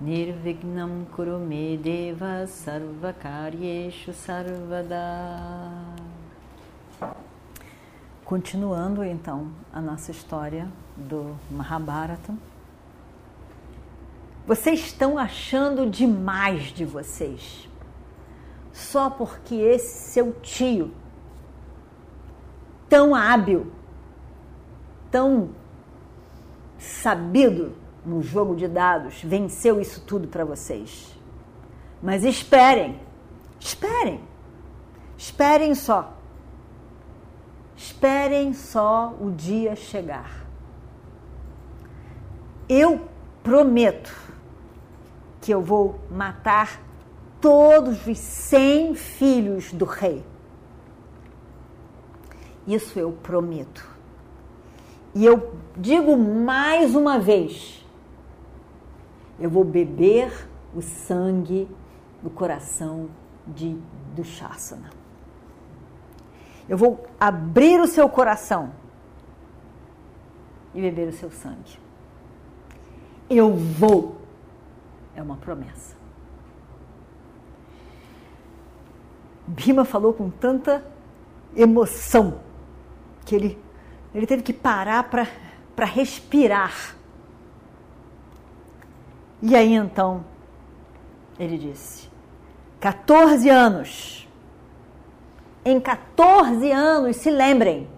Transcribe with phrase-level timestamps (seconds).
[0.00, 5.70] Nirvignam Kurume Deva Sarvakaryeshu Sarvada
[8.24, 12.34] Continuando então a nossa história do Mahabharata.
[14.44, 17.68] Vocês estão achando demais de vocês.
[18.72, 20.92] Só porque esse seu tio,
[22.88, 23.72] tão hábil,
[25.10, 25.50] tão
[26.78, 31.14] sabido no jogo de dados, venceu isso tudo para vocês.
[32.02, 33.00] Mas esperem,
[33.58, 34.20] esperem,
[35.16, 36.12] esperem só.
[37.76, 40.46] Esperem só o dia chegar.
[42.68, 43.08] Eu
[43.42, 44.14] prometo
[45.40, 46.80] que eu vou matar
[47.40, 50.24] todos os cem filhos do rei.
[52.66, 53.86] Isso eu prometo.
[55.14, 57.83] E eu digo mais uma vez:
[59.38, 61.68] eu vou beber o sangue
[62.22, 63.10] do coração
[63.46, 63.78] de
[64.14, 64.90] Dushasana.
[66.68, 68.72] Eu vou abrir o seu coração
[70.74, 71.78] e beber o seu sangue.
[73.28, 74.16] Eu vou.
[75.14, 75.94] É uma promessa.
[79.46, 80.84] Bima falou com tanta
[81.54, 82.40] emoção
[83.24, 83.58] que ele,
[84.14, 86.96] ele teve que parar para respirar.
[89.44, 90.24] E aí então
[91.38, 92.10] ele disse:
[92.80, 94.24] 14 anos
[95.64, 97.88] em 14 anos, se lembrem,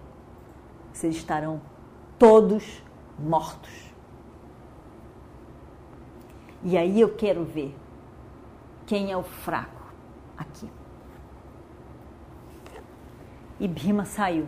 [0.93, 1.59] vocês estarão
[2.17, 2.81] todos
[3.19, 3.69] mortos.
[6.63, 7.75] E aí eu quero ver
[8.85, 9.93] quem é o fraco
[10.37, 10.69] aqui.
[13.59, 14.47] E Bhima saiu,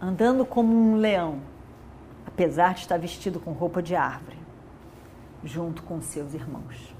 [0.00, 1.40] andando como um leão,
[2.24, 4.38] apesar de estar vestido com roupa de árvore,
[5.44, 6.94] junto com seus irmãos.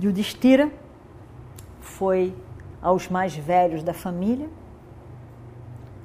[0.00, 0.70] Yudhishthira
[1.80, 2.36] foi
[2.82, 4.50] aos mais velhos da família,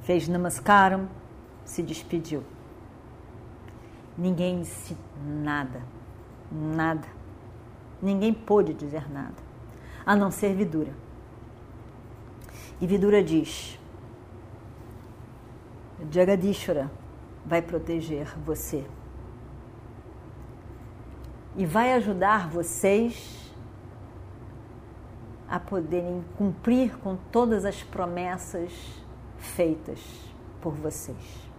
[0.04, 1.10] fez namaskaram,
[1.66, 2.44] se despediu.
[4.18, 5.82] Ninguém disse nada,
[6.52, 7.08] nada.
[8.02, 9.36] Ninguém pôde dizer nada,
[10.06, 10.94] a não ser Vidura.
[12.80, 13.80] E Vidura diz:
[16.10, 16.90] Jagadishwara
[17.46, 18.86] vai proteger você
[21.56, 23.52] e vai ajudar vocês
[25.50, 28.72] a poderem cumprir com todas as promessas
[29.38, 30.00] feitas
[30.62, 31.52] por vocês.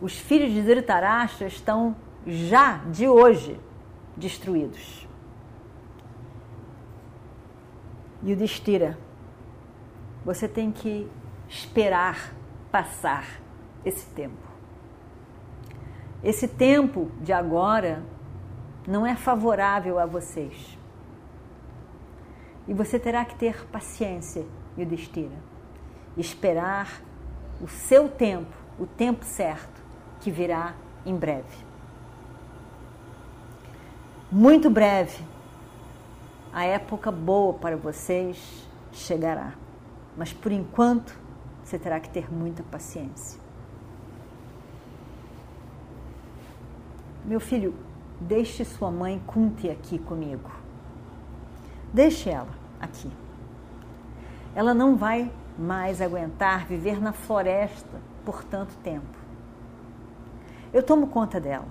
[0.00, 1.94] Os filhos de Dhritarashtra estão
[2.26, 3.58] já de hoje
[4.16, 5.06] destruídos.
[8.22, 8.98] E o Destira,
[10.24, 11.08] você tem que
[11.48, 12.34] esperar
[12.76, 13.40] passar
[13.86, 14.46] esse tempo.
[16.22, 18.02] Esse tempo de agora
[18.86, 20.78] não é favorável a vocês.
[22.68, 24.44] E você terá que ter paciência,
[24.76, 25.38] Yudhishthira.
[26.18, 27.00] Esperar
[27.62, 29.82] o seu tempo, o tempo certo,
[30.20, 30.74] que virá
[31.06, 31.56] em breve.
[34.30, 35.24] Muito breve,
[36.52, 39.54] a época boa para vocês chegará.
[40.14, 41.24] Mas por enquanto,
[41.66, 43.40] você terá que ter muita paciência.
[47.24, 47.74] Meu filho,
[48.20, 50.48] deixe sua mãe Kunti aqui comigo.
[51.92, 53.10] Deixe ela aqui.
[54.54, 55.28] Ela não vai
[55.58, 59.18] mais aguentar viver na floresta por tanto tempo.
[60.72, 61.66] Eu tomo conta dela.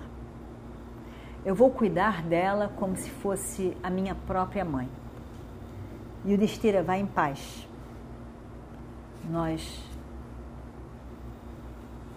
[1.42, 4.90] Eu vou cuidar dela como se fosse a minha própria mãe.
[6.22, 7.66] E o Destira vai em paz.
[9.30, 9.82] Nós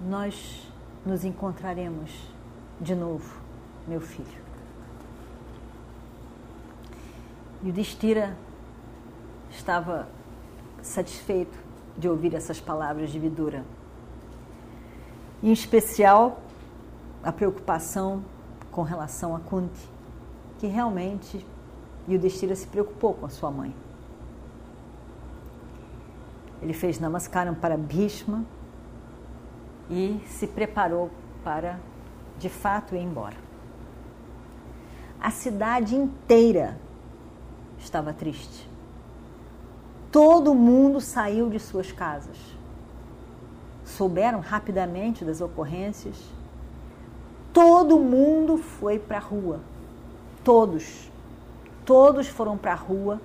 [0.02, 0.66] nós
[1.06, 2.12] nos encontraremos
[2.80, 3.38] de novo,
[3.88, 4.40] meu filho.
[7.62, 8.38] E o Destira
[9.52, 10.08] estava
[10.82, 11.58] satisfeito
[11.98, 13.66] de ouvir essas palavras de Vidura.
[15.44, 16.42] Em especial,
[17.22, 18.24] a preocupação
[18.72, 19.90] com relação a Kunti,
[20.58, 21.46] que realmente
[22.08, 23.76] Yudhishthira se preocupou com a sua mãe.
[26.62, 28.46] Ele fez namaskaram para Bhishma
[29.90, 31.10] e se preparou
[31.44, 31.80] para,
[32.38, 33.38] de fato, ir embora.
[35.22, 36.80] a cidade inteira
[37.78, 38.70] estava triste.
[40.12, 42.38] Todo mundo saiu de suas casas.
[43.84, 46.16] Souberam rapidamente das ocorrências.
[47.54, 49.60] Todo mundo foi para a rua.
[50.44, 51.12] Todos.
[51.86, 53.22] Todos foram para a rua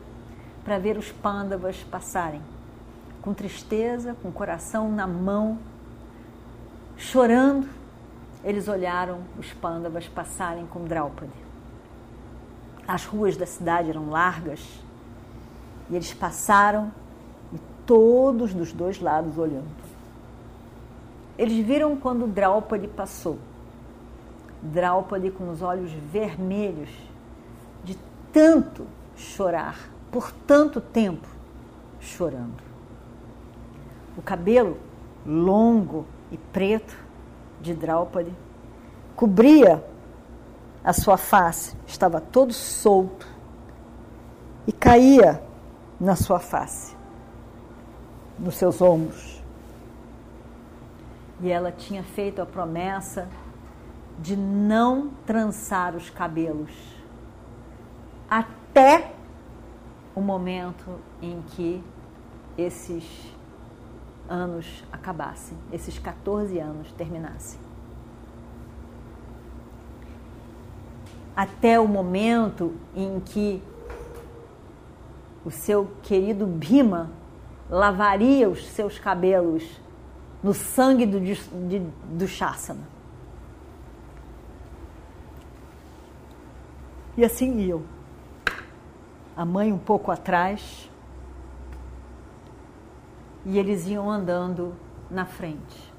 [0.64, 2.42] para ver os pândavas passarem.
[3.24, 5.58] Com tristeza, com o coração na mão,
[6.94, 7.66] chorando,
[8.44, 11.32] eles olharam os pândavas passarem com Draupadi.
[12.86, 14.60] As ruas da cidade eram largas
[15.88, 16.92] e eles passaram
[17.50, 19.72] e todos dos dois lados olhando.
[21.38, 23.38] Eles viram quando Draupadi passou.
[24.60, 26.90] Draupadi com os olhos vermelhos
[27.82, 27.96] de
[28.30, 28.86] tanto
[29.16, 29.78] chorar,
[30.12, 31.26] por tanto tempo
[31.98, 32.73] chorando.
[34.16, 34.78] O cabelo
[35.26, 36.96] longo e preto
[37.60, 38.32] de Draupadi
[39.16, 39.84] cobria
[40.82, 43.26] a sua face, estava todo solto
[44.66, 45.42] e caía
[45.98, 46.94] na sua face,
[48.38, 49.42] nos seus ombros.
[51.40, 53.28] E ela tinha feito a promessa
[54.18, 56.70] de não trançar os cabelos
[58.30, 59.12] até
[60.14, 61.82] o momento em que
[62.56, 63.33] esses
[64.28, 67.58] anos acabassem, esses 14 anos terminassem.
[71.36, 73.62] Até o momento em que
[75.44, 77.10] o seu querido Bima
[77.68, 79.64] lavaria os seus cabelos
[80.42, 81.80] no sangue do, de,
[82.12, 82.94] do Shasana.
[87.16, 87.82] E assim iam.
[89.36, 90.90] A mãe um pouco atrás,
[93.44, 94.74] e eles iam andando
[95.10, 95.92] na frente.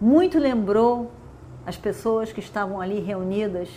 [0.00, 1.10] Muito lembrou
[1.64, 3.70] as pessoas que estavam ali reunidas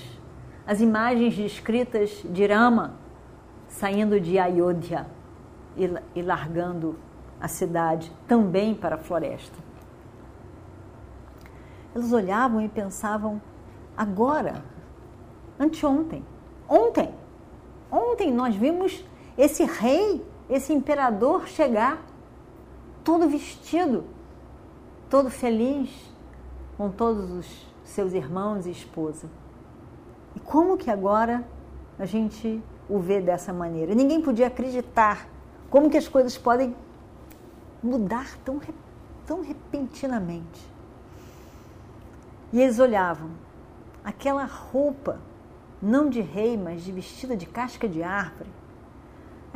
[0.67, 2.95] as imagens descritas de Rama
[3.69, 5.07] saindo de Ayodhya
[6.13, 6.97] e, largando
[7.39, 9.57] a cidade também para a floresta.
[11.95, 13.41] Eles olhavam e pensavam:
[13.95, 14.63] agora,
[15.57, 16.25] anteontem,
[16.67, 17.13] ontem,
[17.89, 19.05] ontem nós vimos
[19.37, 22.01] esse rei esse imperador chegar
[23.03, 24.05] todo vestido,
[25.09, 25.89] todo feliz,
[26.77, 29.29] com todos os seus irmãos e esposa.
[30.35, 31.45] E como que agora
[31.97, 33.95] a gente o vê dessa maneira?
[33.95, 35.27] Ninguém podia acreditar
[35.69, 36.75] como que as coisas podem
[37.81, 38.59] mudar tão,
[39.25, 40.77] tão repentinamente.
[42.53, 43.31] E eles olhavam,
[44.03, 45.19] aquela roupa,
[45.81, 48.49] não de rei, mas de vestida de casca de árvore,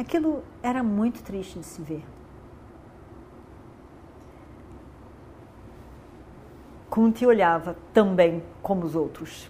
[0.01, 2.03] Aquilo era muito triste de se ver.
[6.89, 9.47] Kunti olhava também como os outros.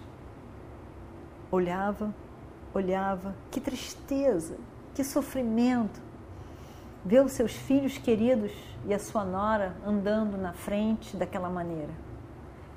[1.50, 2.14] Olhava,
[2.74, 4.58] olhava, que tristeza,
[4.94, 6.02] que sofrimento.
[7.02, 8.52] Ver os seus filhos queridos
[8.84, 11.94] e a sua nora andando na frente daquela maneira.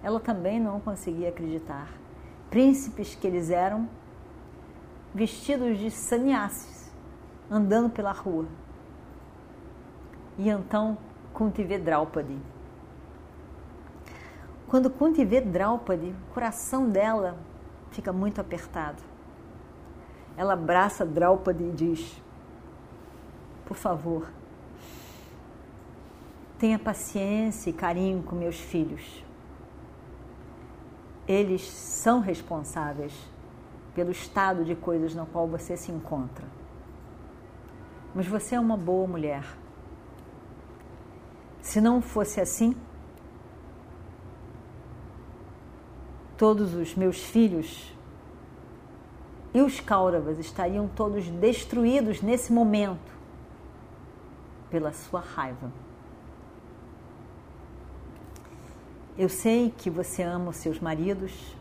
[0.01, 1.89] Ela também não conseguia acreditar.
[2.50, 3.89] Príncipes que eles eram,
[5.13, 6.75] vestidos de sannyasis,
[7.50, 8.45] andando pela rua.
[10.38, 10.97] E então
[11.33, 12.38] Kunti vê Draupadi.
[14.68, 17.37] Quando Kunti vê Draupadi, o coração dela
[17.92, 19.02] fica muito apertado.
[20.35, 22.21] Ela abraça Draupadi e diz:
[23.66, 24.30] Por favor,
[26.57, 29.23] tenha paciência e carinho com meus filhos.
[31.28, 33.14] Eles são responsáveis
[33.95, 36.45] pelo estado de coisas no qual você se encontra
[38.16, 39.44] mas você é uma boa mulher.
[41.62, 42.74] Se não fosse assim,
[46.38, 47.94] todos os meus filhos
[49.54, 53.14] e os Kauravas estariam todos destruídos nesse momento
[54.69, 55.72] pela sua raiva.
[59.18, 61.56] Eu sei que você ama os seus maridos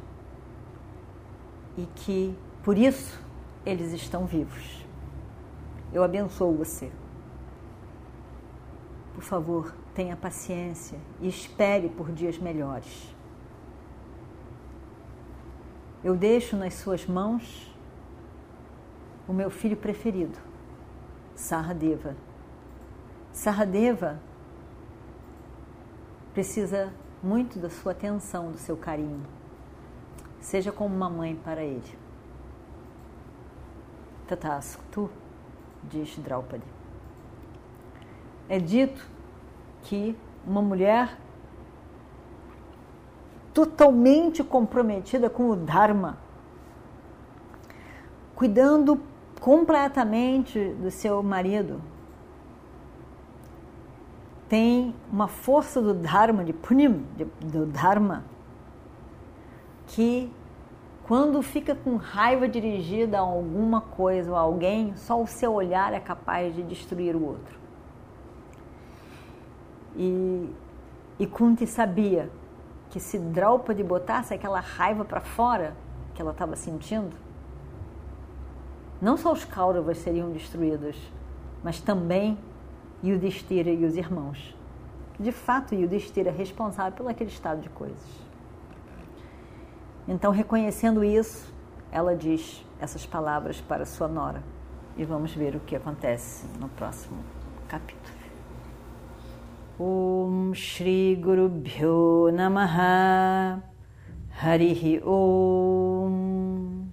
[1.76, 3.20] e que por isso
[3.64, 4.83] eles estão vivos.
[5.94, 6.90] Eu abençoo você.
[9.14, 13.14] Por favor, tenha paciência e espere por dias melhores.
[16.02, 17.72] Eu deixo nas suas mãos
[19.28, 20.36] o meu filho preferido,
[21.36, 22.16] Saradeva.
[23.32, 24.20] Saradeva
[26.34, 29.22] precisa muito da sua atenção, do seu carinho.
[30.40, 31.98] Seja como uma mãe para ele.
[34.26, 35.08] Tatasku
[35.90, 36.64] diz Draupadi.
[38.48, 39.06] É dito
[39.82, 41.16] que uma mulher
[43.52, 46.18] totalmente comprometida com o Dharma,
[48.34, 49.00] cuidando
[49.40, 51.80] completamente do seu marido,
[54.48, 57.06] tem uma força do Dharma, de Punim,
[57.40, 58.24] do Dharma,
[59.86, 60.30] que
[61.06, 65.92] quando fica com raiva dirigida a alguma coisa ou a alguém, só o seu olhar
[65.92, 67.58] é capaz de destruir o outro.
[69.96, 70.48] E,
[71.18, 72.30] e Kunti sabia
[72.88, 75.76] que se Draupadi botasse aquela raiva para fora
[76.14, 77.14] que ela estava sentindo,
[79.00, 80.96] não só os Kauravas seriam destruídos,
[81.62, 82.38] mas também
[83.02, 84.56] Yudhishthira e os irmãos.
[85.20, 88.24] De fato, Yudhishthira é responsável pelo aquele estado de coisas.
[90.06, 91.52] Então, reconhecendo isso,
[91.90, 94.42] ela diz essas palavras para sua nora.
[94.96, 97.18] E vamos ver o que acontece no próximo
[97.68, 98.14] capítulo.
[99.78, 103.60] Om Shri Guru Bhyo Namaha
[104.40, 106.84] Harihi Om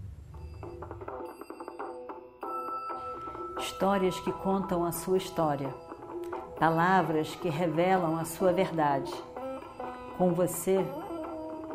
[3.59, 5.69] Histórias que contam a sua história,
[6.59, 9.11] palavras que revelam a sua verdade.
[10.17, 10.83] Com você,